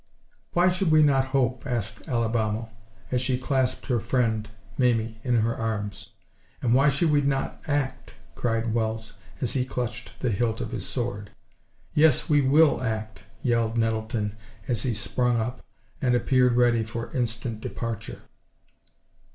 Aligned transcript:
"Why 0.53 0.69
should 0.69 0.89
we 0.89 1.03
not 1.03 1.25
hope?" 1.25 1.61
asked 1.67 2.01
Alibamo, 2.09 2.69
as 3.11 3.21
she 3.21 3.37
clasped 3.37 3.85
her 3.85 3.99
friend 3.99 4.49
Mamie 4.75 5.19
in 5.23 5.41
her 5.41 5.55
arms. 5.55 6.09
"And 6.59 6.73
why 6.73 6.89
should 6.89 7.11
we 7.11 7.21
not 7.21 7.61
act?" 7.67 8.15
cried 8.33 8.73
Wells, 8.73 9.13
as 9.41 9.53
he 9.53 9.63
clutched 9.63 10.19
the 10.19 10.31
hilt 10.31 10.59
of 10.59 10.71
his 10.71 10.87
sword. 10.89 11.29
"Yes, 11.93 12.27
we 12.27 12.41
will 12.41 12.81
act," 12.81 13.25
yelled 13.43 13.77
Nettleton, 13.77 14.35
as 14.67 14.81
he 14.81 14.95
sprung 14.95 15.37
up, 15.39 15.63
and 16.01 16.15
appeared 16.15 16.53
ready 16.53 16.83
for 16.83 17.15
instant 17.15 17.61
departure. 17.61 18.23